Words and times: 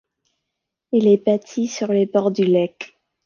Elle 0.91 1.05
est 1.05 1.23
bâtie 1.23 1.67
sur 1.67 1.93
les 1.93 2.07
bords 2.07 2.31
du 2.31 2.43
Lek. 2.43 2.97